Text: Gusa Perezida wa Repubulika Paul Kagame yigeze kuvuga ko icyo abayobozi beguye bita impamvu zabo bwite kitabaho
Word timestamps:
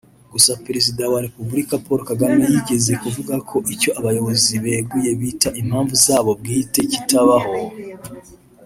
Gusa 0.33 0.51
Perezida 0.65 1.01
wa 1.13 1.19
Repubulika 1.25 1.73
Paul 1.85 1.99
Kagame 2.09 2.43
yigeze 2.53 2.91
kuvuga 3.03 3.33
ko 3.49 3.55
icyo 3.73 3.89
abayobozi 3.99 4.53
beguye 4.63 5.11
bita 5.19 5.49
impamvu 5.61 5.93
zabo 6.05 6.31
bwite 6.39 6.79
kitabaho 6.91 7.53